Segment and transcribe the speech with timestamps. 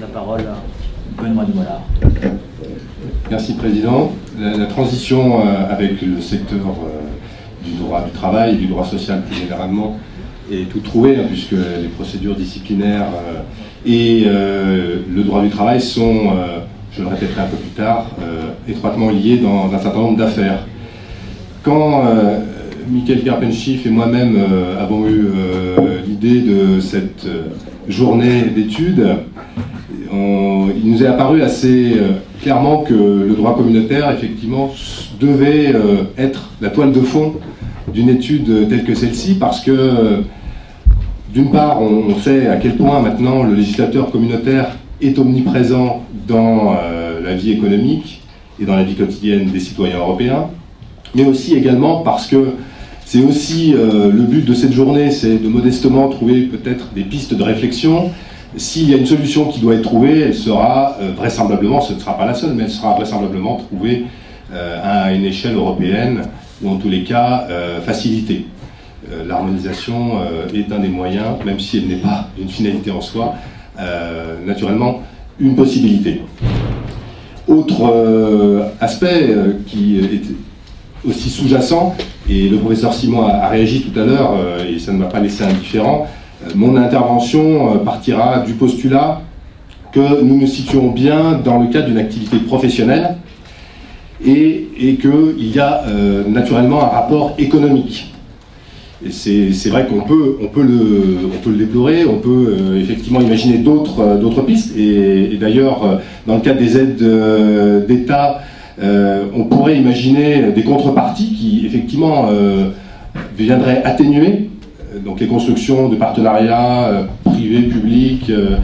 [0.00, 1.82] la parole à Benoît de Mollard.
[3.30, 4.12] Merci Président.
[4.38, 9.22] La, transition euh, avec le secteur euh, du droit du travail et du droit social
[9.22, 9.98] plus généralement
[10.52, 13.40] est tout trouvé, hein, puisque les procédures disciplinaires euh,
[13.86, 16.32] et le droit du travail sont,
[16.90, 18.06] je le répéterai un peu plus tard,
[18.68, 20.66] étroitement liés dans un certain nombre d'affaires.
[21.62, 22.02] Quand
[22.90, 24.36] Michael Karpenschiff et moi-même
[24.80, 25.28] avons eu
[26.04, 27.28] l'idée de cette
[27.86, 29.06] journée d'études,
[30.86, 34.72] il nous est apparu assez euh, clairement que le droit communautaire, effectivement,
[35.20, 37.34] devait euh, être la toile de fond
[37.92, 40.22] d'une étude telle que celle-ci, parce que,
[41.32, 47.20] d'une part, on sait à quel point maintenant le législateur communautaire est omniprésent dans euh,
[47.22, 48.22] la vie économique
[48.60, 50.46] et dans la vie quotidienne des citoyens européens,
[51.14, 52.54] mais aussi également parce que
[53.04, 57.42] c'est aussi le but de cette journée, c'est de modestement trouver peut-être des pistes de
[57.42, 58.10] réflexion
[58.56, 61.98] s'il y a une solution qui doit être trouvée, elle sera euh, vraisemblablement, ce ne
[61.98, 64.06] sera pas la seule, mais elle sera vraisemblablement trouvée
[64.52, 66.22] euh, à une échelle européenne,
[66.62, 68.46] ou en tous les cas euh, facilitée.
[69.24, 70.18] L'harmonisation
[70.52, 73.36] est un des moyens, même si elle n'est pas une finalité en soi,
[74.44, 75.02] naturellement
[75.38, 76.22] une possibilité.
[77.46, 79.32] Autre aspect
[79.68, 81.94] qui est aussi sous-jacent,
[82.28, 84.34] et le professeur Simon a, réagi tout à l'heure,
[84.68, 86.08] et ça ne m'a pas laissé indifférent,
[86.54, 89.22] mon intervention euh, partira du postulat
[89.92, 93.16] que nous nous situons bien dans le cadre d'une activité professionnelle
[94.24, 94.68] et,
[95.00, 98.12] qu'il y a euh, naturellement un rapport économique.
[99.10, 104.74] C'est vrai qu'on peut le déplorer, on peut effectivement imaginer d'autres pistes.
[104.76, 108.40] Et, et d'ailleurs, dans le cadre des aides d'État,
[108.82, 112.30] on pourrait imaginer des contreparties qui effectivement
[113.36, 114.45] viendraient atténuer
[115.06, 118.56] donc les constructions de partenariats euh, privés, publics, euh,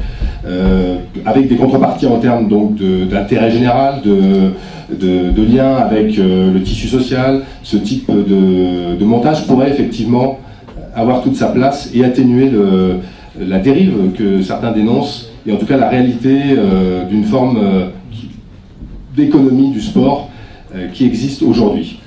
[0.45, 2.49] euh, avec des contreparties en termes
[3.09, 4.51] d'intérêt général, de,
[4.91, 10.41] de, lien avec le tissu social, ce type de, montage pourrait effectivement
[10.97, 12.51] avoir toute sa place et atténuer
[13.39, 16.39] la dérive que certains dénoncent, et en tout cas la réalité
[17.09, 17.59] d'une forme
[19.17, 20.29] d'économie du sport
[20.93, 22.02] qui existe aujourd'hui.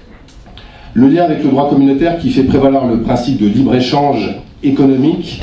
[0.97, 4.33] Le lien avec le droit communautaire qui fait prévaloir le principe de libre-échange
[4.63, 5.41] économique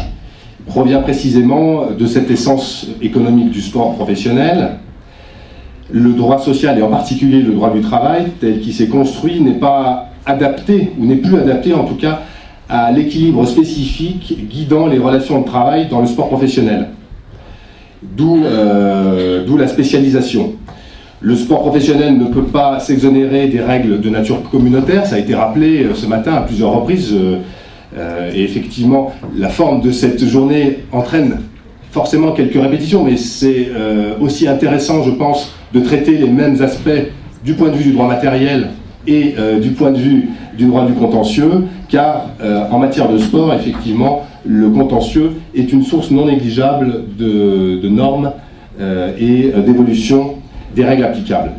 [0.66, 4.78] provient précisément de cette essence économique du sport professionnel.
[5.90, 9.58] Le droit social, et en particulier le droit du travail, tel qu'il s'est construit, n'est
[9.58, 12.22] pas adapté, ou n'est plus adapté en tout cas,
[12.70, 16.88] à l'équilibre spécifique guidant les relations de travail dans le sport professionnel.
[18.02, 20.54] D'où euh, la spécialisation.
[21.24, 25.36] Le sport professionnel ne peut pas s'exonérer des règles de nature communautaire, ça a été
[25.36, 27.36] rappelé euh, ce matin à plusieurs reprises, euh,
[27.96, 31.42] euh, et effectivement, la forme de cette journée entraîne
[31.92, 33.68] forcément quelques répétitions, mais c'est
[34.18, 36.88] aussi intéressant, je pense, de traiter les mêmes aspects
[37.44, 38.70] du point de vue du droit matériel
[39.06, 42.30] et du point de vue du droit du contentieux, car
[42.70, 48.32] en matière de sport, effectivement, le contentieux est une source non négligeable de, de normes
[48.80, 50.36] et d'évolution
[50.74, 51.52] des règles applicables.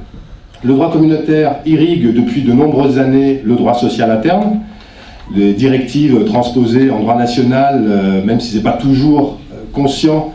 [0.64, 4.62] Le droit communautaire irrigue depuis de nombreuses années le droit social interne.
[5.36, 10.32] Les directives transposées en droit national, euh, même si ce n'est pas toujours euh, conscient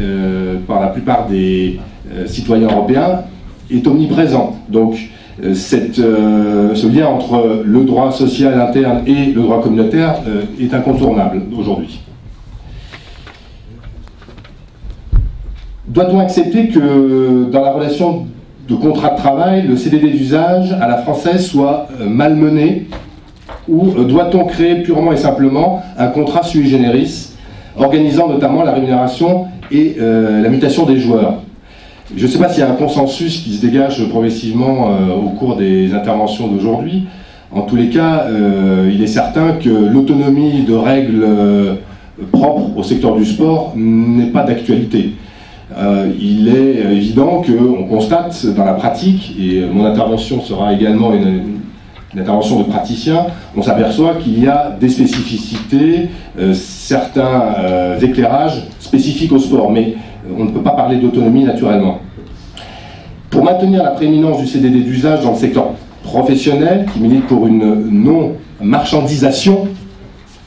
[0.00, 1.78] euh, par la plupart des
[2.26, 3.22] citoyens européens,
[3.70, 4.56] est omniprésent.
[4.68, 4.96] Donc
[5.42, 10.16] ce lien entre le droit social interne et le droit communautaire
[10.58, 12.00] est incontournable aujourd'hui.
[15.98, 18.28] Doit-on accepter que dans la relation
[18.68, 22.86] de contrat de travail, le CDD d'usage à la française soit euh, malmené
[23.68, 27.30] Ou euh, doit-on créer purement et simplement un contrat sui generis,
[27.76, 31.42] organisant notamment la rémunération et euh, la mutation des joueurs?
[32.16, 35.56] Je ne sais pas s'il y a un consensus qui se dégage progressivement au cours
[35.56, 37.08] des interventions d'aujourd'hui.
[37.50, 38.28] En tous les cas,
[38.90, 41.26] il est certain que l'autonomie de règles
[42.32, 45.12] propres au secteur du sport n'est pas d'actualité.
[45.76, 51.58] Euh, il est évident qu'on constate dans la pratique, et mon intervention sera également une,
[52.18, 56.08] intervention de praticien, on s'aperçoit qu'il y a des spécificités,
[56.38, 59.94] euh, certains euh, éclairages spécifiques au sport, mais
[60.36, 62.00] on ne peut pas parler d'autonomie naturellement.
[63.30, 67.88] Pour maintenir la prééminence du CDD d'usage dans le secteur professionnel, qui milite pour une
[67.90, 69.68] non-marchandisation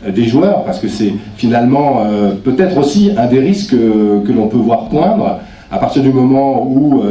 [0.09, 4.47] des joueurs, parce que c'est finalement euh, peut-être aussi un des risques euh, que l'on
[4.47, 5.39] peut voir poindre
[5.71, 7.01] à partir du moment où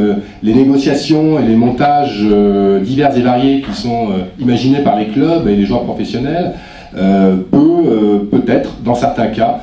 [0.43, 2.23] les négociations et les montages
[2.83, 4.09] divers et variés qui sont
[4.39, 6.51] imaginés par les clubs et les joueurs professionnels
[6.93, 9.61] peut peut-être, dans certains cas,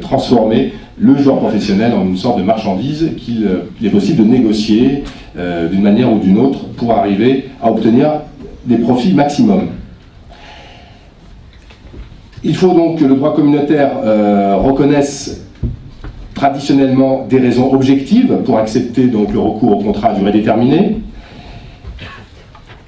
[0.00, 3.48] transformer le joueur professionnel en une sorte de marchandise qu'il
[3.84, 5.02] est possible de négocier
[5.36, 8.20] d'une manière ou d'une autre pour arriver à obtenir
[8.64, 9.62] des profits maximum.
[12.44, 13.90] Il faut donc que le droit communautaire
[14.62, 15.44] reconnaisse
[16.38, 20.98] traditionnellement des raisons objectives pour accepter donc le recours au contrat à durée déterminée,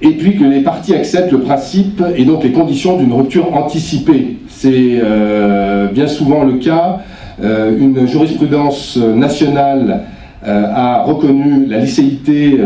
[0.01, 4.37] et puis que les parties acceptent le principe et donc les conditions d'une rupture anticipée.
[4.47, 6.99] C'est euh, bien souvent le cas.
[7.43, 10.03] Euh, une jurisprudence nationale
[10.45, 12.57] euh, a reconnu la licéité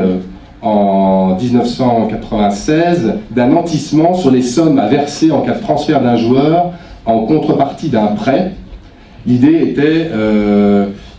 [0.66, 6.72] en 1996 d'un nantissement sur les sommes à verser en cas de transfert d'un joueur
[7.06, 8.52] en contrepartie d'un prêt.
[9.26, 10.10] L'idée était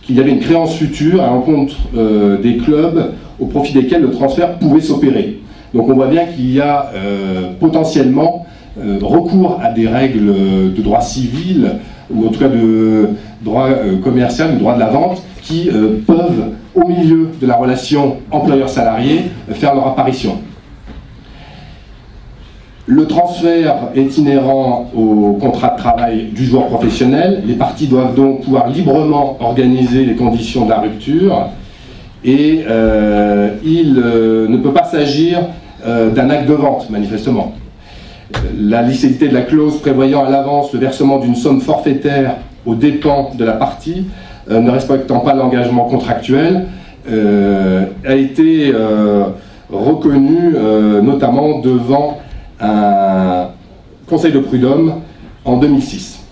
[0.03, 1.75] qu'il y avait une créance future à l'encontre
[2.41, 5.39] des clubs au profit desquels le transfert pouvait s'opérer.
[5.73, 8.45] Donc on voit bien qu'il y a euh, potentiellement
[8.79, 10.33] euh, recours à des règles
[10.73, 11.71] de droit civil,
[12.09, 13.09] ou en tout cas de
[13.41, 15.69] droit euh, commercial, de droit de la vente, qui
[16.05, 20.37] peuvent, au milieu de la relation employeur-salarié, faire leur apparition.
[22.85, 27.43] Le transfert est inhérent au contrat de travail du joueur professionnel.
[27.45, 31.49] Les parties doivent donc pouvoir librement organiser les conditions de la rupture
[32.23, 32.63] et
[33.65, 35.39] il ne peut pas s'agir
[35.85, 37.53] euh, d'un acte de vente, manifestement.
[38.59, 43.31] La licéité de la clause prévoyant à l'avance le versement d'une somme forfaitaire aux dépens
[43.37, 46.65] de la partie, euh, ne respectant pas l'engagement contractuel,
[47.09, 48.73] euh, a été
[49.69, 50.55] reconnue
[51.03, 52.19] notamment devant
[52.59, 53.47] un
[54.07, 55.01] conseil de prud'homme
[55.45, 56.23] en 2006.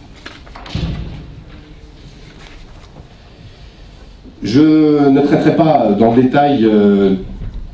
[4.44, 6.70] Je ne traiterai pas dans le détail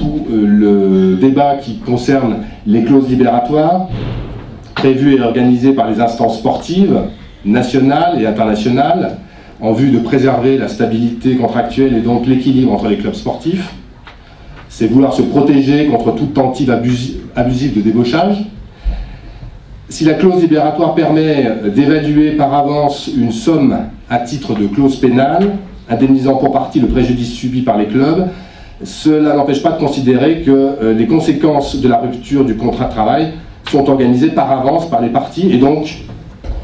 [0.01, 3.87] tout euh, le débat qui concerne les clauses libératoires,
[4.75, 7.01] prévues et organisées par les instances sportives,
[7.45, 9.17] nationales et internationales,
[9.61, 13.73] en vue de préserver la stabilité contractuelle et donc l'équilibre entre les clubs sportifs.
[14.69, 16.71] C'est vouloir se protéger contre toute tentative
[17.35, 18.45] abusive de débauchage.
[19.89, 23.77] Si la clause libératoire permet d'évaluer par avance une somme
[24.09, 25.51] à titre de clause pénale,
[25.89, 28.29] indemnisant pour partie le préjudice subi par les clubs,
[28.83, 32.91] cela n'empêche pas de considérer que euh, les conséquences de la rupture du contrat de
[32.91, 33.33] travail
[33.69, 36.05] sont organisées par avance par les parties et donc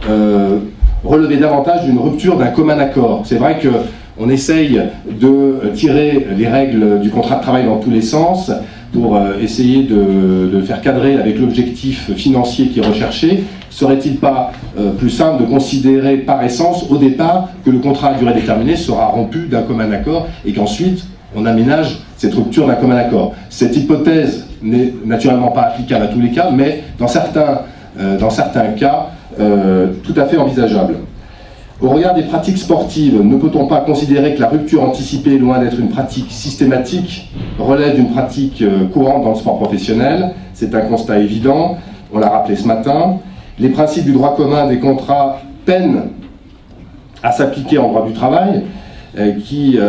[0.10, 0.60] euh,
[1.04, 3.22] relever davantage d'une rupture d'un commun accord.
[3.26, 8.02] C'est vrai qu'on essaye de tirer les règles du contrat de travail dans tous les
[8.02, 8.52] sens
[8.94, 13.44] pour euh, essayer de, de, faire cadrer avec l'objectif financier qui est recherché.
[13.70, 14.52] Serait-il pas
[14.98, 19.08] plus simple de considérer par essence au départ que le contrat à durée déterminée sera
[19.08, 21.06] rompu d'un commun accord et qu'ensuite
[21.36, 23.34] on aménage cette rupture d'un commun accord?
[23.50, 27.62] Cette hypothèse n'est naturellement pas applicable à tous les cas, mais dans certains,
[28.00, 30.96] euh, dans certains cas, euh, tout à fait envisageable.
[31.82, 35.80] Au regard des pratiques sportives, ne peut-on pas considérer que la rupture anticipée, loin d'être
[35.80, 40.34] une pratique systématique, relève d'une pratique euh, courante dans le sport professionnel?
[40.54, 41.78] C'est un constat évident,
[42.12, 43.18] on l'a rappelé ce matin.
[43.60, 46.10] Les principes du droit commun des contrats peinent
[47.22, 48.64] à s'appliquer en droit du travail,
[49.44, 49.80] qui,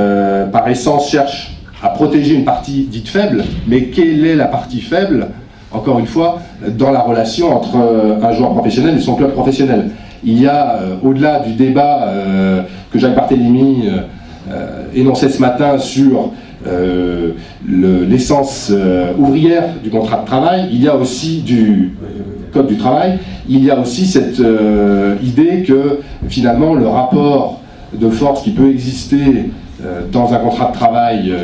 [0.50, 5.28] par essence, cherche à protéger une partie dite faible, mais quelle est la partie faible,
[5.72, 9.90] encore une fois, dans la relation entre euh, un joueur professionnel et son club professionnel.
[10.24, 13.84] Il y a, euh, au-delà du débat euh, que Jacques Barthélemy
[14.94, 16.32] énonçait ce matin sur
[17.68, 18.72] l'essence
[19.18, 21.92] ouvrière du contrat de travail, il y a aussi du
[22.50, 24.42] code du travail, il y a aussi cette
[25.22, 27.60] idée que finalement le rapport
[27.92, 29.50] de force qui peut exister
[30.10, 31.34] dans un contrat de travail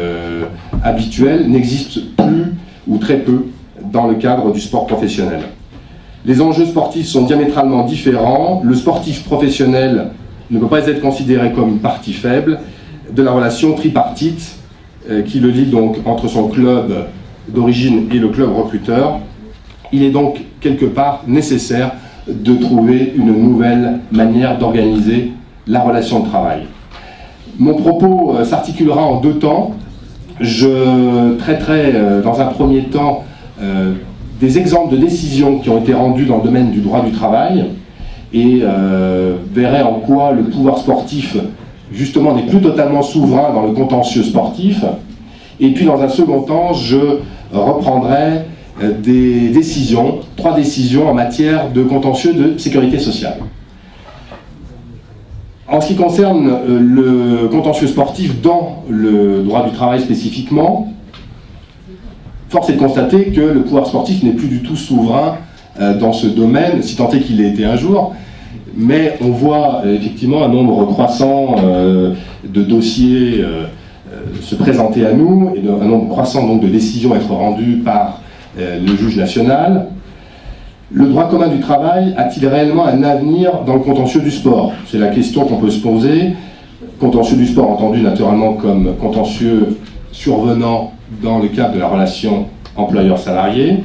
[0.83, 2.55] habituel n'existe plus
[2.89, 3.45] ou très peu
[3.95, 5.41] dans le cadre du sport professionnel.
[6.27, 8.61] Les enjeux sportifs sont diamétralement différents.
[8.65, 10.11] Le sportif professionnel
[10.51, 12.59] ne peut pas être considéré comme une partie faible
[13.15, 14.57] de la relation tripartite
[15.09, 17.07] euh, qui le lie donc entre son club
[17.49, 19.21] d'origine et le club recruteur.
[19.93, 21.93] Il est donc quelque part nécessaire
[22.27, 25.33] de trouver une nouvelle manière d'organiser
[25.67, 26.63] la relation de travail.
[27.59, 29.73] Mon propos euh, s'articulera en deux temps.
[30.41, 33.25] Je traiterai euh, dans un premier temps
[33.61, 33.95] euh,
[34.41, 37.67] des exemples de décisions qui ont été rendues dans le domaine du droit du travail
[38.33, 38.63] et
[39.55, 41.37] verrai en quoi le pouvoir sportif
[41.93, 44.85] justement n'est plus totalement souverain dans le contentieux sportif.
[45.61, 46.99] Et puis dans un second temps, je
[47.53, 48.47] reprendrai
[48.83, 53.39] des décisions, trois décisions en matière de contentieux de sécurité sociale.
[55.67, 60.93] En ce qui concerne euh, le contentieux sportif dans le droit du travail spécifiquement,
[62.55, 65.39] force est de constater que le pouvoir sportif n'est plus du tout souverain
[65.81, 68.15] euh, dans ce domaine, si tant est qu'il ait été un jour.
[68.77, 71.57] mais on voit effectivement un nombre croissant
[72.45, 73.45] de dossiers
[74.41, 78.21] se présenter à nous et un nombre croissant donc, de décisions être rendues par
[78.59, 79.87] le juge national.
[80.93, 84.73] Le droit commun du travail a-t-il réellement un avenir dans le contentieux du sport?
[84.87, 86.35] C'est la question qu'on peut se poser.
[86.99, 89.77] Contentieux du sport entendu naturellement comme contentieux
[90.11, 92.47] survenant dans le cadre de la relation
[92.77, 93.85] employeur-salarié.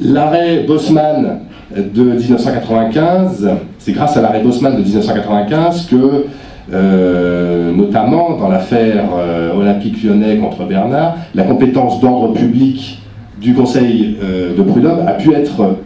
[0.00, 1.40] L'arrêt Bosman
[1.76, 3.48] de 1995,
[3.78, 6.26] c'est grâce à l'arrêt Bosman de 1995 que,
[6.72, 13.02] euh, notamment dans l'affaire euh, olympique lyonnais contre Bernard, la compétence d'ordre public
[13.40, 15.76] du Conseil euh, de prud'homme a pu être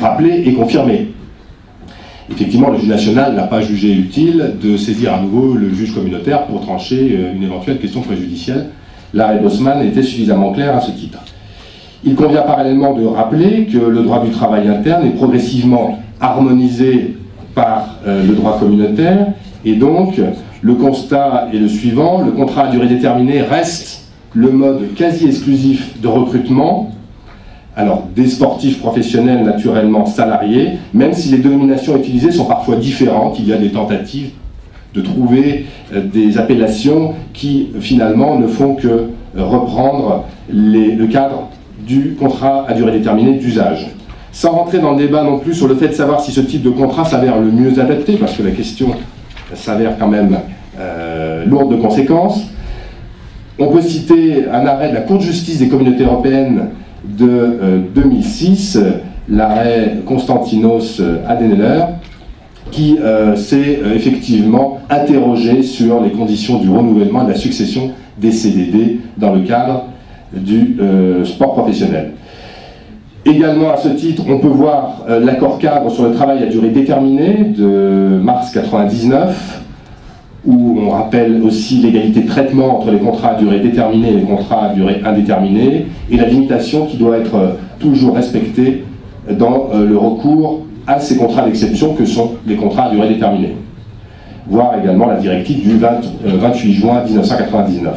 [0.00, 1.12] rappelé et confirmé.
[2.30, 6.44] Effectivement, le juge national n'a pas jugé utile de saisir à nouveau le juge communautaire
[6.44, 8.66] pour trancher une éventuelle question préjudicielle.
[9.14, 11.18] L'arrêt Bosman était suffisamment clair à ce titre.
[12.04, 17.16] Il convient parallèlement de rappeler que le droit du travail interne est progressivement harmonisé
[17.54, 19.28] par euh, le droit communautaire
[19.64, 20.20] et donc
[20.62, 26.00] le constat est le suivant, le contrat à durée déterminée reste le mode quasi exclusif
[26.00, 26.90] de recrutement
[27.78, 33.46] alors des sportifs professionnels naturellement salariés, même si les dénominations utilisées sont parfois différentes, il
[33.46, 34.30] y a des tentatives
[34.94, 41.48] de trouver euh, des appellations qui finalement ne font que reprendre le cadre
[41.86, 43.88] du contrat à durée déterminée d'usage.
[44.32, 46.62] Sans rentrer dans le débat non plus sur le fait de savoir si ce type
[46.62, 48.88] de contrat s'avère le mieux adapté, parce que la question
[49.54, 50.38] s'avère quand même
[50.78, 52.42] euh, lourde de conséquences,
[53.58, 56.68] on peut citer un arrêt de la Cour de justice des communautés européennes
[57.04, 58.90] de 2006, euh,
[59.28, 61.84] l'arrêt Constantinos Adeneler,
[62.70, 68.32] qui euh, s'est euh, effectivement interrogé sur les conditions du renouvellement de la succession des
[68.32, 69.84] CDD dans le cadre
[70.32, 70.76] du
[71.24, 72.12] sport professionnel.
[73.24, 77.44] Également, à ce titre, on peut voir l'accord cadre sur le travail à durée déterminée
[77.56, 79.62] de mars 1999,
[80.46, 84.22] où on rappelle aussi l'égalité de traitement entre les contrats à durée déterminée et les
[84.22, 87.48] contrats à durée indéterminée, et la limitation qui doit être euh,
[87.78, 88.84] toujours respectée
[89.30, 93.54] dans euh, le recours à ces contrats d'exception que sont les contrats à durée déterminée.
[94.48, 97.94] Voir également la directive du 28 euh, juin 1999.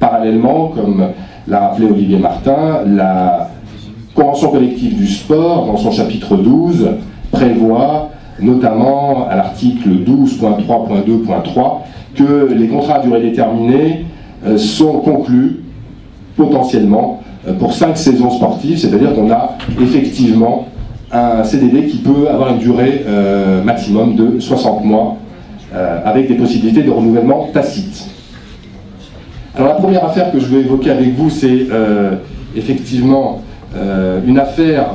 [0.00, 1.10] Parallèlement, comme
[1.46, 3.50] l'a rappelé Olivier Martin, la
[4.14, 6.88] Convention collective du sport, dans son chapitre 12,
[7.30, 8.10] prévoit
[8.40, 11.78] notamment à l'article 12.3.2.3,
[12.16, 14.06] que les contrats à durée déterminée
[14.44, 15.60] euh, sont conclus
[16.36, 20.66] potentiellement euh, pour cinq saisons sportives, c'est-à-dire qu'on a effectivement
[21.12, 25.16] un CDD qui peut avoir une durée euh, maximum de 60 mois,
[26.04, 28.08] avec des possibilités de renouvellement tacite.
[29.54, 31.66] Alors la première affaire que je veux évoquer avec vous, c'est
[32.56, 33.42] effectivement
[34.26, 34.92] une affaire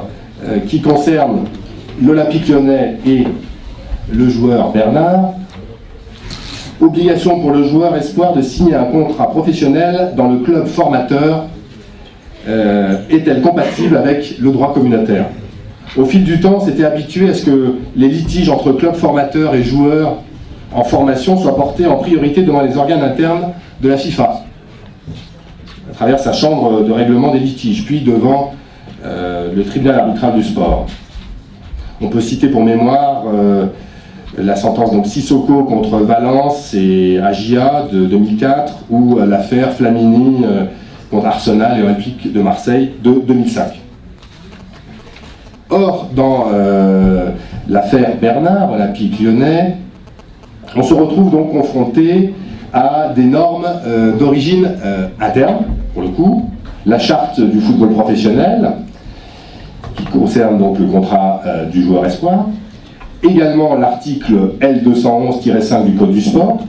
[0.68, 1.42] qui concerne
[2.02, 3.28] l'Olympique lyonnais et
[4.12, 5.34] le joueur Bernard.
[6.82, 11.46] Obligation pour le joueur espoir de signer un contrat professionnel dans le club formateur
[12.48, 15.28] euh, est-elle compatible avec le droit communautaire?
[15.96, 19.64] Au fil du temps, c'était habitué à ce que les litiges entre clubs formateurs et
[19.64, 20.18] joueurs
[20.74, 24.44] en formation soient portés en priorité devant les organes internes de la FIFA,
[25.92, 28.54] à travers sa chambre de règlement des litiges, puis devant
[29.06, 30.88] euh, le tribunal arbitral du sport.
[32.02, 33.68] On peut citer pour mémoire euh,
[34.36, 40.44] la sentence donc Sissoko contre Valence et Agia de 2004 ou euh, l'affaire Flamini
[41.12, 43.83] contre Arsenal et Olympique de Marseille de 2005.
[45.74, 46.46] Or, dans
[47.68, 49.78] l'affaire Bernard, Olympique lyonnais,
[50.76, 52.34] on se retrouve donc confronté
[52.72, 53.68] à des normes
[54.20, 54.70] d'origine
[55.20, 56.50] interne, pour le coup,
[56.86, 58.72] la charte du football professionnel,
[59.96, 62.48] qui concerne donc le contrat euh, du joueur espoir.
[63.22, 66.60] Également l'article L211-5 du Code du sport,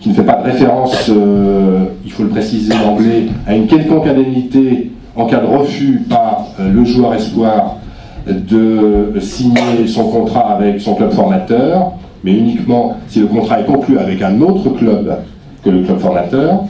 [0.00, 4.06] qui ne fait pas de référence, euh, il faut le préciser anglais, à une quelconque
[4.06, 7.76] indemnité en cas de refus par euh, le joueur espoir
[8.26, 13.98] de signer son contrat avec son club formateur, mais uniquement si le contrat est conclu
[13.98, 15.18] avec un autre club
[15.62, 16.64] que le club formateur.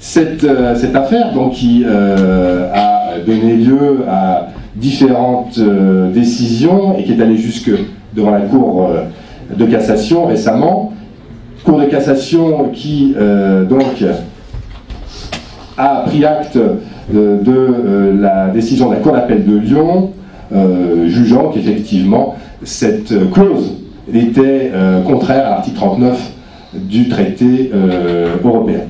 [0.00, 0.46] Cette,
[0.76, 4.48] cette affaire, donc, qui a donné lieu à
[4.78, 7.70] différentes euh, décisions et qui est allée jusque
[8.14, 10.92] devant la Cour euh, de cassation récemment.
[11.64, 14.04] Cour de cassation qui euh, donc
[15.76, 16.58] a pris acte
[17.12, 20.10] de la décision de la Cour d'appel de Lyon,
[21.06, 23.74] jugeant qu'effectivement cette clause
[24.12, 24.72] était
[25.06, 26.32] contraire à l'article 39
[26.74, 27.70] du traité
[28.44, 28.80] européen.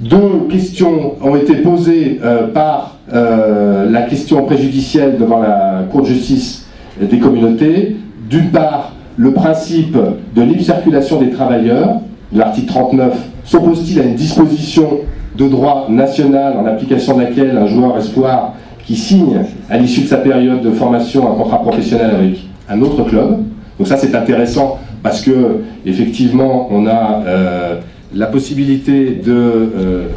[0.00, 2.20] Deux questions ont été posées
[2.52, 6.66] par euh, la question préjudicielle devant la Cour de justice
[7.00, 7.96] des communautés
[8.30, 9.96] d'une part, le principe
[10.36, 11.96] de libre circulation des travailleurs,
[12.32, 13.14] l'article 39,
[13.44, 15.00] s'oppose-t-il à une disposition
[15.36, 18.54] de droit national en application de laquelle un joueur espoir
[18.90, 23.04] qui signe à l'issue de sa période de formation un contrat professionnel avec un autre
[23.04, 23.44] club.
[23.78, 27.76] Donc ça c'est intéressant parce que effectivement on a euh,
[28.12, 30.08] la possibilité de euh,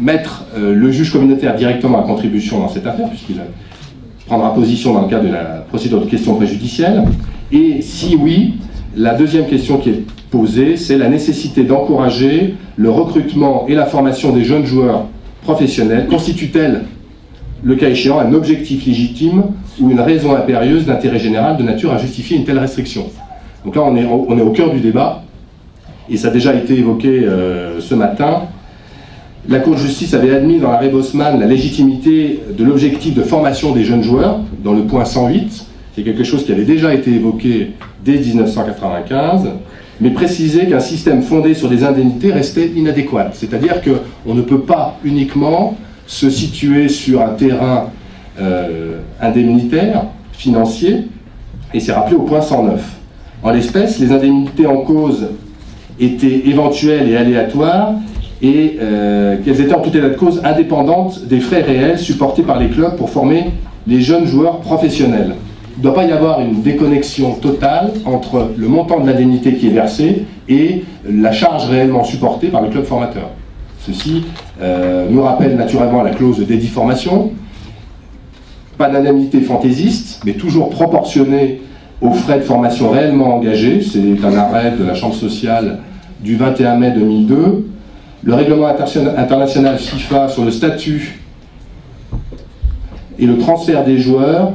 [0.00, 3.36] mettre euh, le juge communautaire directement à contribution dans cette affaire puisqu'il
[4.26, 7.04] prendra position dans le cadre de la procédure de question préjudicielle.
[7.52, 8.54] Et si oui,
[8.96, 14.32] la deuxième question qui est posée, c'est la nécessité d'encourager le recrutement et la formation
[14.32, 15.04] des jeunes joueurs
[15.44, 16.08] professionnels.
[16.08, 16.82] Constitue-t-elle,
[17.64, 19.44] le cas échéant, un objectif légitime
[19.80, 23.06] ou une raison impérieuse d'intérêt général de nature à justifier une telle restriction
[23.64, 25.22] Donc là, on est, au cœur du débat,
[26.10, 28.42] et ça a déjà été évoqué euh, ce matin.
[29.48, 33.72] La Cour de justice avait admis dans l'arrêt Bosman la légitimité de l'objectif de formation
[33.72, 35.66] des jeunes joueurs, dans le point 108.
[35.94, 37.72] C'est quelque chose qui avait déjà été évoqué
[38.04, 39.48] dès 1995
[40.00, 43.30] mais préciser qu'un système fondé sur des indemnités restait inadéquat.
[43.34, 45.76] C'est-à-dire qu'on ne peut pas uniquement
[46.06, 47.90] se situer sur un terrain
[48.40, 51.08] euh, indemnitaire, financier,
[51.74, 52.80] et c'est rappelé au point 109.
[53.42, 55.28] En l'espèce, les indemnités en cause
[55.98, 57.94] étaient éventuelles et aléatoires,
[58.40, 62.58] et euh, qu'elles étaient en tout état de cause indépendantes des frais réels supportés par
[62.58, 63.50] les clubs pour former
[63.86, 65.34] les jeunes joueurs professionnels
[65.76, 69.68] il ne doit pas y avoir une déconnexion totale entre le montant de l'indemnité qui
[69.68, 73.30] est versé et la charge réellement supportée par le club formateur.
[73.80, 74.24] Ceci
[74.60, 77.32] euh, nous rappelle naturellement la clause de dédiformation.
[78.78, 81.62] Pas d'indemnité fantaisiste, mais toujours proportionnée
[82.00, 83.80] aux frais de formation réellement engagés.
[83.80, 85.78] C'est un arrêt de la Chambre sociale
[86.20, 87.66] du 21 mai 2002.
[88.24, 91.20] Le règlement international FIFA sur le statut
[93.18, 94.52] et le transfert des joueurs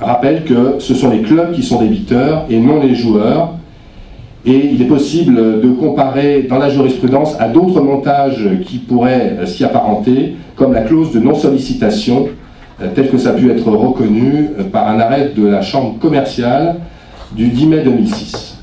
[0.00, 3.54] rappelle que ce sont les clubs qui sont débiteurs et non les joueurs.
[4.46, 9.64] Et il est possible de comparer dans la jurisprudence à d'autres montages qui pourraient s'y
[9.64, 12.28] apparenter, comme la clause de non-sollicitation,
[12.80, 15.98] euh, telle que ça a pu être reconnu euh, par un arrêt de la Chambre
[15.98, 16.76] commerciale
[17.34, 18.58] du 10 mai 2006.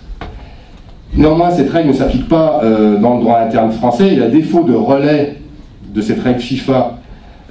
[1.15, 4.63] Néanmoins, cette règle ne s'applique pas euh, dans le droit interne français et à défaut
[4.63, 5.38] de relais
[5.93, 6.98] de cette règle FIFA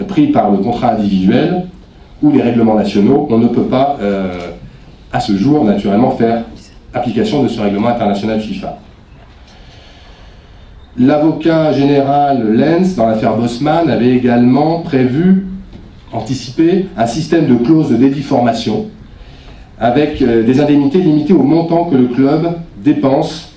[0.09, 1.67] pris par le contrat individuel,
[2.23, 4.31] ou les règlements nationaux, on ne peut pas, euh,
[5.13, 6.45] à ce jour, naturellement, faire
[6.95, 8.79] application de ce règlement international FIFA.
[10.99, 15.47] L'avocat général Lenz, dans l'affaire Bosman, avait également prévu,
[16.13, 18.87] anticipé, un système de clauses de dédiformation
[19.79, 23.53] avec euh, des indemnités limitées au montant que le club dépense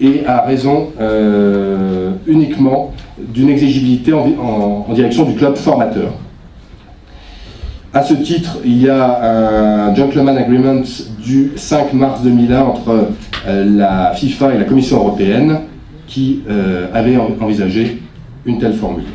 [0.00, 6.12] et à raison euh, uniquement d'une exigibilité en direction du club formateur.
[7.96, 10.82] À ce titre, il y a un Gentleman Agreement
[11.18, 13.08] du 5 mars 2001 entre
[13.48, 15.60] euh, la FIFA et la Commission européenne
[16.06, 18.02] qui euh, avait envisagé
[18.44, 19.06] une telle formule.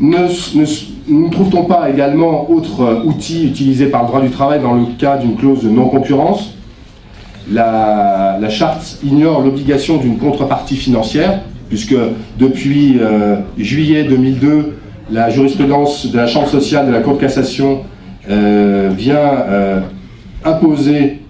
[0.00, 5.18] Ne, trouve-t-on pas également autre outil utilisé par le droit du travail dans le cas
[5.18, 6.54] d'une clause de non-concurrence?
[7.52, 11.94] La, charte ignore l'obligation d'une contrepartie financière, puisque
[12.38, 14.78] depuis euh, juillet 2002,
[15.10, 17.80] la jurisprudence de la Chambre sociale de la Cour de cassation
[18.28, 19.80] euh, vient euh,
[20.44, 21.20] imposer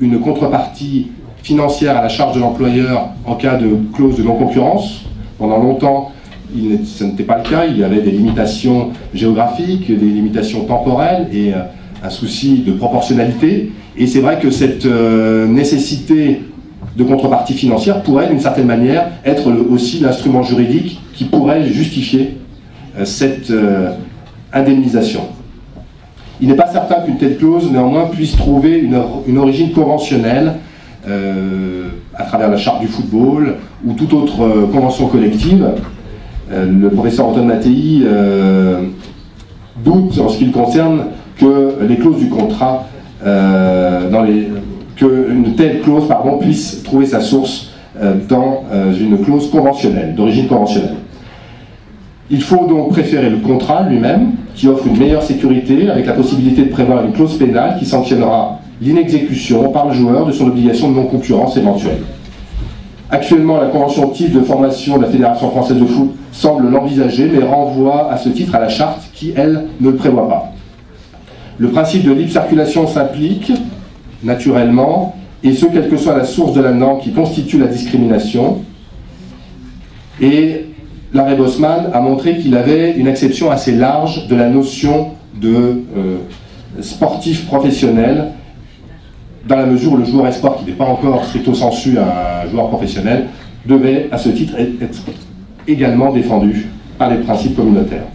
[0.00, 1.08] une contrepartie
[1.42, 5.04] financière à la charge de l'employeur en cas de clause de non-concurrence.
[5.38, 6.12] Pendant longtemps,
[6.52, 11.52] ce n'était pas le cas, il y avait des limitations géographiques, des limitations temporelles et
[11.52, 11.58] euh,
[12.04, 13.72] un souci de proportionnalité.
[13.96, 16.42] Et c'est vrai que cette nécessité
[16.96, 22.37] de contrepartie financière pourrait, d'une certaine manière, être aussi l'instrument juridique qui pourrait justifier
[23.04, 23.90] cette euh,
[24.52, 25.22] indemnisation.
[26.40, 30.54] Il n'est pas certain qu'une telle clause, néanmoins, puisse trouver une, origine conventionnelle
[31.08, 35.66] euh, à travers la charte du football ou toute autre convention collective.
[36.50, 38.02] le professeur Antoine Mattei
[39.84, 41.06] doute en ce qui le concerne
[41.38, 42.86] que les clauses du contrat,
[43.24, 44.48] dans les,
[44.96, 47.70] qu'une telle clause pardon, puisse trouver sa source
[48.28, 48.64] dans
[48.98, 50.96] une clause conventionnelle, d'origine conventionnelle.
[52.30, 56.62] Il faut donc préférer le contrat lui-même, qui offre une meilleure sécurité, avec la possibilité
[56.62, 60.96] de prévoir une clause pénale qui sanctionnera l'inexécution par le joueur de son obligation de
[60.96, 62.02] non-concurrence éventuelle.
[63.10, 67.42] Actuellement, la convention type de formation de la Fédération française de foot semble l'envisager, mais
[67.42, 70.52] renvoie à ce titre à la charte qui, elle, ne le prévoit pas.
[71.56, 73.50] Le principe de libre circulation s'applique,
[74.22, 78.58] naturellement, et ce, quelle que soit la source de la norme qui constitue la discrimination.
[80.20, 80.66] Et
[81.12, 85.54] l'arrêt Bosman a montré qu'il avait une acception assez large de la notion de
[85.96, 86.18] euh,
[86.80, 88.28] sportif professionnel
[89.46, 92.68] dans la mesure où le joueur espoir, qui n'est pas encore stricto sensu un joueur
[92.68, 93.26] professionnel,
[93.64, 94.98] devait à ce titre être
[95.66, 96.66] également défendu
[96.98, 98.06] par les principes communautaires.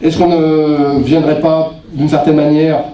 [0.00, 2.84] Est-ce qu'on ne viendrait pas, d'une certaine manière,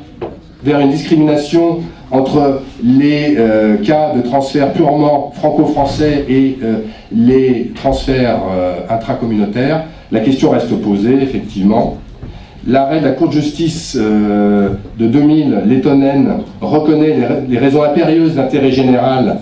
[0.64, 6.78] vers une discrimination entre les euh, cas de transfert purement franco-français et euh,
[7.12, 11.98] les transferts euh, intracommunautaires La question reste posée, effectivement.
[12.66, 18.72] L'arrêt de la Cour de justice de 2000, Lettonen, reconnaît les, les raisons impérieuses d'intérêt
[18.72, 19.38] général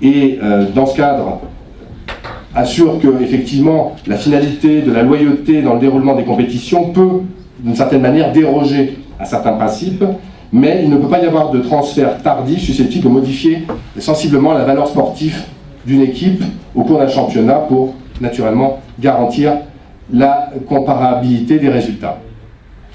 [0.00, 0.38] et,
[0.72, 1.40] dans ce cadre,
[2.54, 7.22] assure que, effectivement, la finalité de la loyauté dans le déroulement des compétitions peut,
[7.58, 10.04] d'une certaine manière, déroger à certains principes,
[10.52, 13.66] mais il ne peut pas y avoir de transfert tardif susceptible de modifier
[13.98, 15.42] sensiblement la valeur sportive
[15.86, 16.42] d'une équipe
[16.74, 19.54] au cours d'un championnat pour, naturellement, garantir
[20.12, 22.18] la comparabilité des résultats.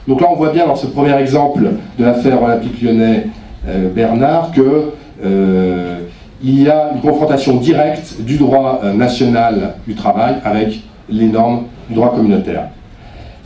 [0.08, 1.67] Donc là, on voit bien dans ce premier exemple
[1.98, 4.91] de l'affaire Olympique lyonnais-Bernard que
[5.26, 6.00] euh,
[6.43, 11.63] il y a une confrontation directe du droit euh, national du travail avec les normes
[11.89, 12.70] du droit communautaire.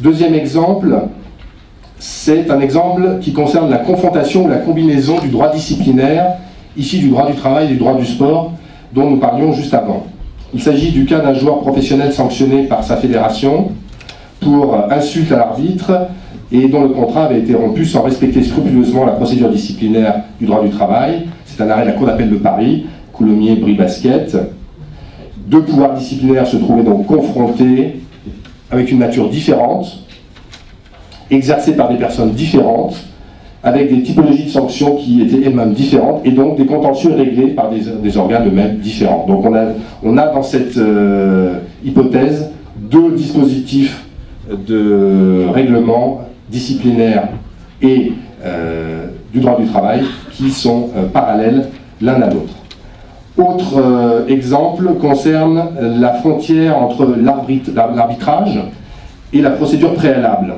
[0.02, 0.94] Deuxième exemple,
[2.02, 6.34] c'est un exemple qui concerne la confrontation ou la combinaison du droit disciplinaire,
[6.76, 8.54] ici du droit du travail et du droit du sport,
[8.92, 10.08] dont nous parlions juste avant.
[10.52, 13.70] Il s'agit du cas d'un joueur professionnel sanctionné par sa fédération
[14.40, 16.08] pour insulte à l'arbitre
[16.52, 20.64] et dont le contrat avait été rompu sans respecter scrupuleusement la procédure disciplinaire du droit
[20.64, 21.28] du travail.
[21.46, 24.36] C'est un arrêt de la Cour d'appel de Paris, Coulommiers, Brie Basket.
[25.46, 28.02] Deux pouvoirs disciplinaires se trouvaient donc confrontés
[28.72, 30.02] avec une nature différente,
[31.32, 32.96] exercées par des personnes différentes,
[33.64, 37.70] avec des typologies de sanctions qui étaient elles-mêmes différentes, et donc des contentieux réglés par
[37.70, 39.26] des, organes eux-mêmes différents.
[39.28, 39.66] Donc on a,
[40.04, 44.06] on a dans cette euh, hypothèse deux dispositifs
[44.50, 47.30] de règlement disciplinaire
[47.82, 48.14] et
[48.44, 51.68] euh, du droit du travail qui sont euh, parallèles
[52.02, 52.54] l'un à l'autre.
[53.38, 58.60] Autre exemple concerne la frontière entre l'arbitrage
[59.32, 60.56] et la procédure préalable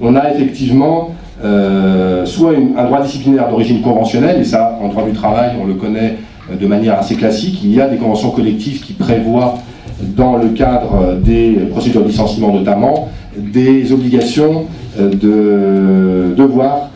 [0.00, 1.10] on a effectivement
[1.44, 5.74] euh, soit un droit disciplinaire d'origine conventionnelle, et ça, en droit du travail, on le
[5.74, 6.16] connaît
[6.50, 7.60] euh, de manière assez classique.
[7.64, 9.54] Il y a des conventions collectives qui prévoient,
[10.02, 14.64] dans le cadre des procédures de licenciement notamment, des obligations
[14.98, 16.90] euh, de devoir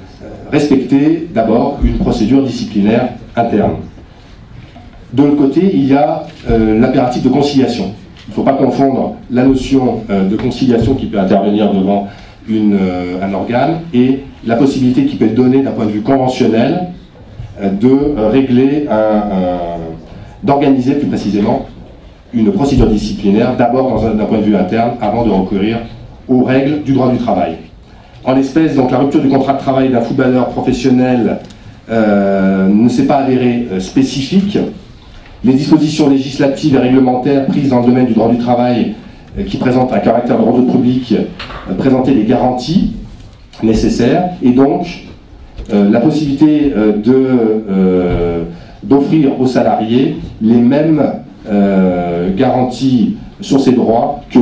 [0.50, 3.76] respecter d'abord une procédure disciplinaire interne.
[5.12, 7.92] De l'autre côté, il y a l'impératif de conciliation.
[8.26, 12.08] Il ne faut pas confondre la notion de conciliation qui peut intervenir devant
[12.50, 16.88] euh, un organe et la possibilité qui peut être donnée d'un point de vue conventionnel
[17.59, 18.87] euh, de euh, régler,
[20.42, 21.64] d'organiser plus précisément
[22.35, 25.78] une procédure disciplinaire, d'abord d'un point de vue interne, avant de recourir
[26.28, 27.57] aux règles du droit du travail.
[28.24, 31.38] En l'espèce, donc la rupture du contrat de travail d'un footballeur professionnel
[31.88, 34.59] ne s'est pas avérée spécifique.
[35.44, 38.94] Les dispositions législatives et réglementaires prises dans le domaine du droit du travail
[39.42, 41.14] qui présente un caractère de ordre public,
[41.68, 42.92] euh, présenter les garanties
[43.62, 44.86] nécessaires et donc
[45.72, 46.72] euh, la possibilité
[48.82, 51.02] d'offrir aux salariés les mêmes
[52.36, 54.38] garanties sur ses droits que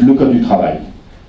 [0.00, 0.78] le Code du travail.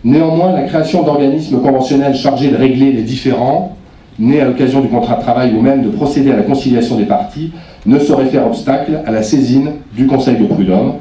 [0.04, 3.75] Néanmoins, la création d'organismes conventionnels chargés de régler les différends
[4.19, 7.06] nés à l'occasion du contrat de travail ou même de procéder à la conciliation des
[7.06, 7.51] parties
[7.86, 10.93] ne saurait faire obstacle à la saisine du Conseil de prud'homme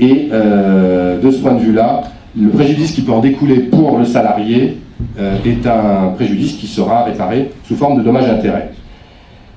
[0.00, 2.02] et euh, de ce point de vue-là,
[2.36, 4.78] le préjudice qui peut en découler pour le salarié
[5.18, 8.70] euh, est un préjudice qui sera réparé sous forme de dommages-intérêts.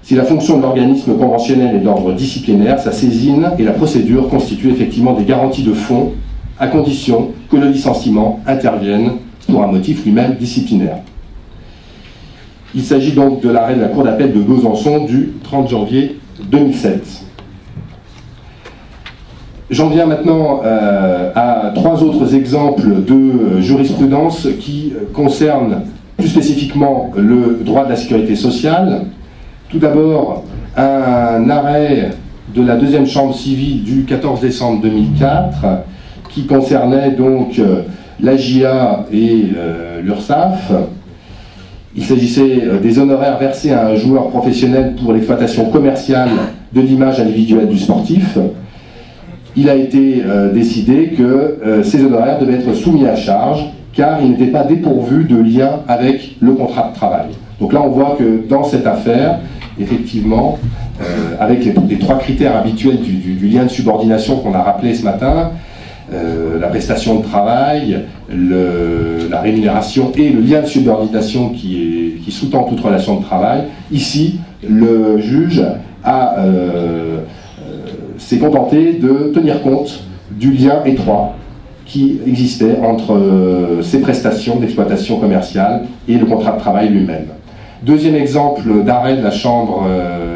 [0.02, 4.70] Si la fonction de l'organisme conventionnel est d'ordre disciplinaire, sa saisine et la procédure constituent
[4.70, 6.12] effectivement des garanties de fond,
[6.60, 9.14] à condition que le licenciement intervienne
[9.48, 10.98] pour un motif lui-même disciplinaire.
[12.76, 16.18] Il s'agit donc de l'arrêt de la Cour d'appel de Besançon du 30 janvier
[16.52, 17.24] 2007.
[19.74, 25.82] J'en viens maintenant euh, à trois autres exemples de jurisprudence qui concernent
[26.16, 29.06] plus spécifiquement le droit de la sécurité sociale.
[29.70, 30.44] Tout d'abord,
[30.78, 32.12] un arrêt
[32.54, 35.66] de la deuxième chambre civile du 14 décembre 2004
[36.30, 37.82] qui concernait donc euh,
[38.22, 40.72] l'AGIA et euh, l'URSAF.
[41.96, 46.30] Il s'agissait des honoraires versés à un joueur professionnel pour l'exploitation commerciale
[46.74, 48.38] de l'image individuelle du sportif
[49.56, 54.20] il a été euh, décidé que euh, ces honoraires devaient être soumis à charge car
[54.22, 57.28] ils n'étaient pas dépourvus de lien avec le contrat de travail.
[57.60, 59.40] Donc là, on voit que dans cette affaire,
[59.80, 60.58] effectivement,
[61.02, 65.52] euh, avec les, trois critères habituels du, lien de subordination qu'on a rappelé ce matin,
[66.60, 73.20] la prestation de travail, la rémunération et le lien de subordination qui sous-tend toute relation
[73.20, 73.64] de travail.
[73.92, 75.64] Ici, le juge
[78.24, 81.36] s'est contenté de tenir compte du lien étroit
[81.86, 83.20] qui existait entre
[83.82, 87.26] ces prestations d'exploitation commerciale et le contrat de travail lui-même.
[87.84, 89.86] Deuxième exemple d'arrêt de la Chambre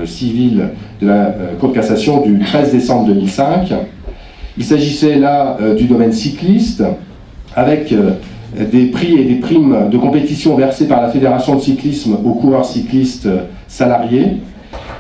[0.06, 0.70] civile
[1.02, 3.74] de la Cour de cassation du 13 décembre 2005.
[4.58, 6.84] Il s'agissait là du domaine cycliste,
[7.56, 7.94] avec
[8.54, 12.66] des prix et des primes de compétition versées par la Fédération de cyclisme aux coureurs
[12.66, 13.30] cyclistes
[13.68, 14.42] salariés.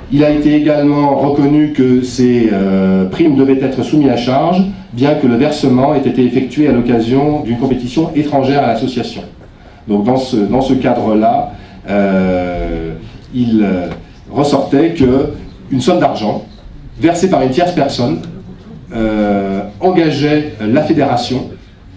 [0.10, 5.16] Il a été également reconnu que ces euh, primes devaient être soumises à charge, bien
[5.16, 9.24] que le versement ait été effectué à l'occasion d'une compétition étrangère à l'association.
[9.90, 11.52] Donc dans ce, cadre-là,
[11.90, 12.94] euh,
[13.36, 13.88] il euh,
[14.32, 16.46] ressortait qu'une somme d'argent
[17.00, 18.20] versée par une tierce personne
[19.82, 21.50] engageait la fédération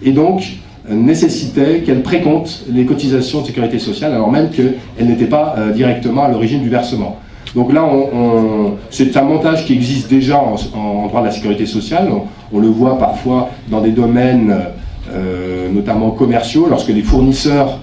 [0.03, 0.43] et donc
[0.87, 6.27] nécessitait qu'elle précompte les cotisations de sécurité sociale, alors même qu'elle n'était pas directement à
[6.29, 7.17] l'origine du versement.
[7.55, 7.85] Donc là,
[8.89, 12.09] c'est un montage qui existe déjà en, droit de la sécurité sociale.
[12.53, 14.55] On, le voit parfois dans des domaines,
[15.11, 17.79] euh, notamment commerciaux, lorsque les fournisseurs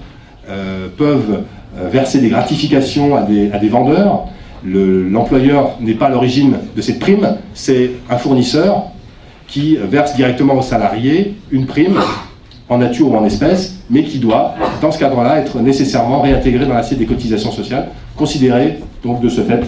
[0.49, 1.43] euh, peuvent
[1.91, 4.25] verser des gratifications à des, vendeurs.
[4.65, 8.83] L'employeur n'est pas l'origine de cette prime, c'est un fournisseur
[9.47, 11.97] qui verse directement aux salariés une prime
[12.67, 16.73] en nature ou en espèces, mais qui doit, dans ce cadre-là, être nécessairement réintégré dans
[16.73, 19.61] l'assiette des cotisations sociales, considéré donc de ce fait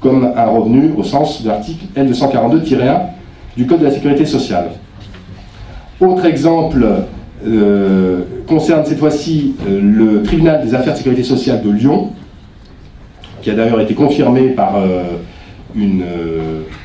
[0.00, 3.00] comme un revenu au sens de l'article L242-1
[3.56, 4.70] du Code de la sécurité sociale.
[6.00, 6.86] Autre exemple
[7.46, 12.10] euh, concerne cette fois-ci euh, le tribunal des affaires de sécurité sociale de Lyon,
[13.42, 15.02] qui a d'ailleurs été confirmé par euh,
[15.76, 16.02] une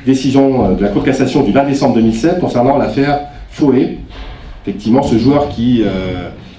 [0.04, 3.98] décision de la Cour de cassation du 20 décembre 2007 concernant l'affaire Foé,
[4.62, 5.82] effectivement ce joueur qui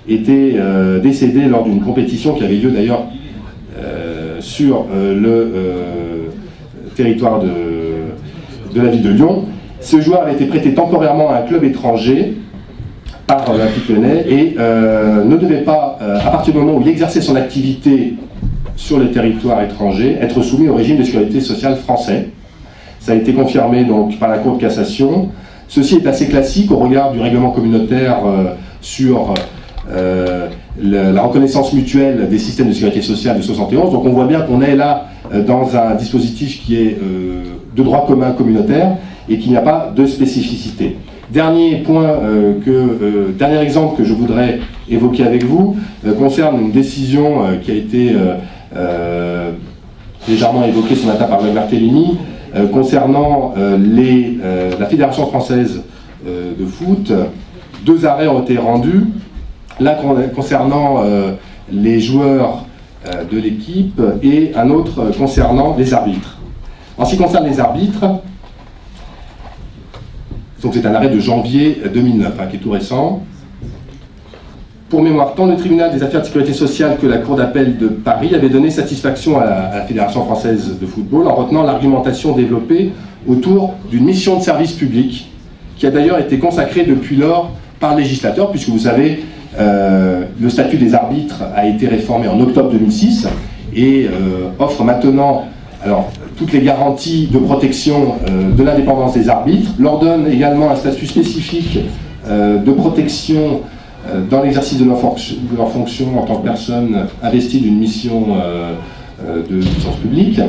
[0.09, 0.55] était
[1.03, 3.03] décédé lors d'une compétition qui avait lieu d'ailleurs
[4.55, 6.29] sur le
[6.95, 9.45] territoire de, la ville de Lyon.
[9.81, 12.37] Ce joueur avait été prêté temporairement à un club étranger
[13.27, 17.35] par l'Olympique lyonnais et ne devait pas, à partir du moment où il exerçait son
[17.35, 18.13] activité
[18.75, 22.29] sur le territoire étranger, être soumis au régime de sécurité sociale français.
[22.99, 25.29] Ça a été confirmé donc par la Cour de cassation.
[25.67, 29.33] Ceci est assez classique au regard du règlement communautaire euh, sur
[30.83, 33.91] euh, la, reconnaissance mutuelle des systèmes de sécurité sociale de 71.
[33.91, 36.97] Donc on voit bien qu'on est là euh, dans un dispositif qui est
[37.75, 40.97] de droit commun communautaire et qu'il n'y pas de spécificité.
[41.31, 42.19] Dernier point,
[42.63, 45.75] que, dernier exemple que je voudrais évoquer avec vous
[46.19, 48.13] concerne une décision qui a été
[50.27, 52.19] légèrement évoquée ce matin par Barthélémy,
[52.55, 55.81] euh, concernant euh, euh, la Fédération française
[56.25, 57.11] de foot,
[57.85, 59.03] deux arrêts ont été rendus.
[59.79, 59.95] L'un
[60.33, 61.03] concernant
[61.71, 62.65] les joueurs
[63.31, 66.37] de l'équipe et un autre concernant les arbitres.
[66.97, 68.05] En ce qui concerne les arbitres,
[70.65, 73.21] donc c'est un arrêt de janvier 2009, hein, qui est tout récent.
[74.89, 77.87] Pour mémoire, tant le tribunal des affaires de sécurité sociale que la Cour d'appel de
[77.87, 82.93] Paris avaient donné satisfaction à la, Fédération française de football en retenant l'argumentation développée
[83.27, 85.31] autour d'une mission de service public
[85.77, 90.49] qui a d'ailleurs été consacrée depuis lors par le législateur, puisque vous savez, euh, le
[90.49, 93.27] statut des arbitres a été réformé en octobre 2006
[93.75, 95.45] et euh, offre maintenant
[96.37, 101.05] toutes les garanties de protection euh, de l'indépendance des arbitres, leur donne également un statut
[101.05, 101.79] spécifique
[102.27, 103.61] de protection
[104.07, 104.99] euh, dans l'exercice de, leur
[105.71, 108.73] fonction en tant que personne investie d'une mission euh,
[109.27, 110.39] euh, de puissance publique.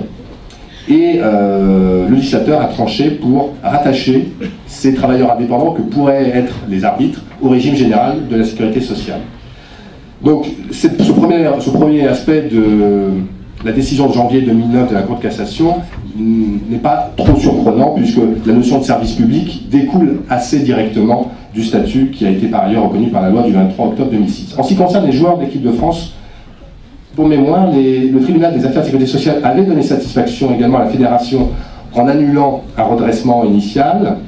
[0.88, 4.28] Et le législateur a tranché pour rattacher
[4.68, 9.20] ces travailleurs indépendants que pourraient être les arbitres au régime général de la sécurité sociale.
[10.22, 13.10] Donc ce premier, ce premier aspect de
[13.64, 15.74] la décision de janvier 2009 de la Cour de cassation
[16.18, 22.10] n'est pas trop surprenant puisque la notion de service public découle assez directement du statut
[22.10, 24.56] qui a été par ailleurs reconnu par la loi du 23 octobre 2006.
[24.58, 26.12] En ce qui concerne les joueurs de l'équipe de France,
[27.14, 30.90] pour mémoire, le tribunal des affaires de sécurité sociale avait donné satisfaction également à la
[30.90, 31.48] fédération
[31.94, 34.18] en annulant un redressement initial.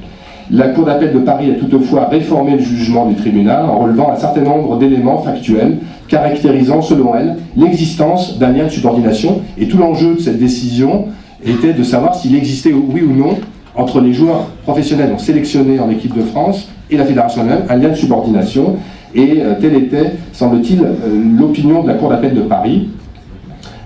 [0.51, 4.15] La Cour d'appel de Paris a toutefois réformé le jugement du tribunal en relevant un
[4.15, 9.41] certain nombre d'éléments factuels caractérisant, selon elle, l'existence d'un lien de subordination.
[9.59, 11.05] Et tout l'enjeu de cette décision
[11.45, 13.37] était de savoir s'il existait, oui ou non,
[13.75, 17.89] entre les joueurs professionnels sélectionnés en équipe de France et la fédération elle-même un lien
[17.89, 18.77] de subordination.
[19.13, 20.95] Et euh, telle était, semble-t-il, euh,
[21.37, 22.89] l'opinion de la Cour d'appel de Paris.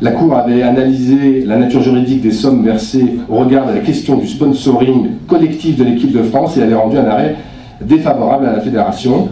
[0.03, 4.17] La Cour avait analysé la nature juridique des sommes versées au regard de la question
[4.17, 7.37] du sponsoring collectif de l'équipe de France et avait rendu un arrêt
[7.79, 9.29] défavorable à la fédération.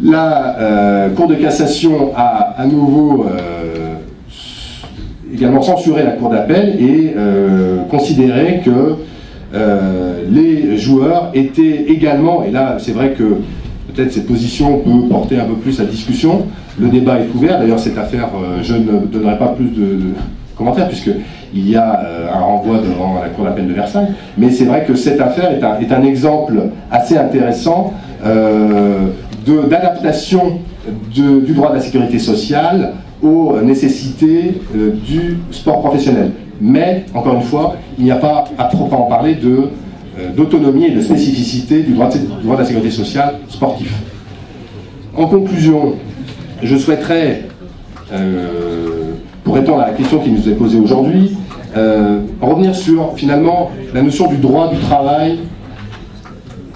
[0.00, 3.26] La euh, Cour de cassation a à nouveau
[5.34, 7.12] également censuré la cour d'appel et
[7.90, 8.94] considéré que
[10.30, 13.24] les joueurs étaient également, et là c'est vrai que
[13.92, 16.46] peut-être cette position peut porter un peu plus à discussion,
[16.78, 18.28] le débat est ouvert, d'ailleurs cette affaire,
[18.62, 19.98] je ne donnerai pas plus de,
[20.56, 22.00] commentaires puisqu'il y a
[22.34, 25.92] un renvoi devant la cour d'appel de Versailles, mais c'est vrai que cette affaire est
[25.92, 26.54] un, exemple
[26.90, 27.92] assez intéressant
[29.46, 30.60] d'adaptation
[31.12, 36.32] du droit de la sécurité sociale aux nécessités euh, du sport professionnel.
[36.60, 39.70] Mais, encore une fois, il n'y a pas à proprement parler euh,
[40.34, 43.92] d'autonomie et de spécificité du droit, de, droit de la sécurité sociale sportif.
[45.16, 45.94] En conclusion,
[46.62, 47.44] je souhaiterais,
[48.12, 49.12] euh,
[49.44, 51.36] pour répondre à la question qui nous est posée aujourd'hui,
[52.40, 55.40] revenir sur finalement la notion du droit du travail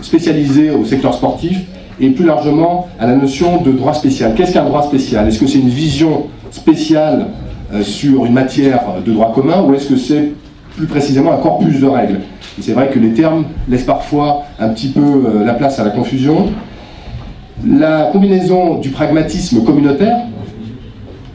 [0.03, 1.59] spécialisé au secteur sportif
[2.01, 4.35] et plus largement à la notion de droit spécial.
[4.35, 5.29] Qu'est-ce qu'un droit spécial?
[5.29, 7.27] Est-ce que c'est une vision spéciale
[7.73, 10.33] euh, sur une matière de droit commun ou est-ce que c'est
[10.77, 12.21] plus précisément un corpus de règles?
[12.61, 15.90] C'est vrai que les termes laissent parfois un petit peu euh, la place à la
[15.90, 16.47] confusion.
[17.66, 20.16] La combinaison du pragmatisme communautaire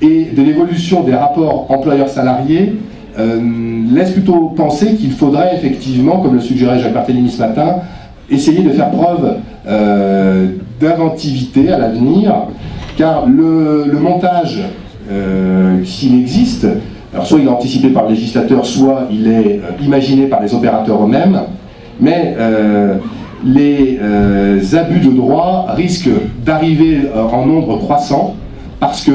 [0.02, 2.76] et de l'évolution des rapports employeurs-salariés
[3.20, 3.40] euh,
[3.94, 7.76] laisse plutôt penser qu'il faudrait effectivement, comme le suggérait Jacques Barthélémy ce matin,
[8.30, 9.36] essayer de faire preuve
[9.68, 10.48] euh,
[10.80, 12.34] d'inventivité à l'avenir,
[12.98, 14.64] car le, montage
[15.12, 16.68] euh, s'il existe,
[17.24, 21.42] soit il est anticipé par le législateur, soit il est imaginé par les opérateurs eux-mêmes,
[22.02, 22.36] mais
[23.44, 24.00] les
[24.76, 26.10] abus de droit risquent
[26.46, 28.36] d'arriver en nombre croissant
[28.80, 29.12] parce que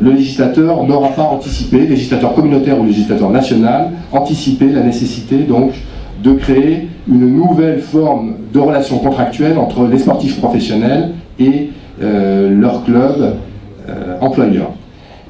[0.00, 5.46] le législateur n'aura pas anticipé, législateur communautaire ou législateur national, anticipé la nécessité
[6.22, 11.70] de créer une nouvelle forme de relation contractuelle entre les sportifs professionnels et
[12.02, 13.36] euh, leur club
[13.88, 14.70] euh, employeur.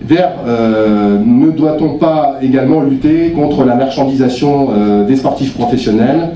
[0.00, 6.30] Vers, euh, ne doit-on pas également lutter contre la marchandisation des sportifs professionnels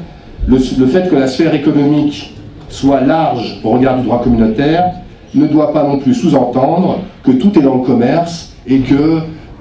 [0.49, 2.35] le, fait que la sphère économique
[2.69, 4.93] soit large au regard du droit communautaire
[5.35, 9.19] ne doit pas non plus sous-entendre que tout est dans le commerce et que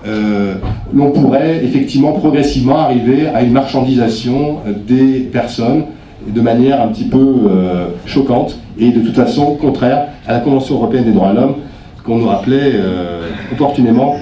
[0.07, 0.55] euh,
[0.93, 5.85] l'on pourrait effectivement progressivement arriver à une marchandisation des personnes
[6.27, 10.75] de manière un petit peu euh, choquante et de toute façon contraire à la Convention
[10.75, 11.55] européenne des droits de l'homme
[12.03, 14.15] qu'on nous rappelait euh, opportunément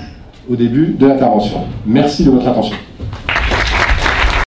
[0.49, 1.59] au début de l'intervention.
[1.85, 2.75] Merci de votre attention.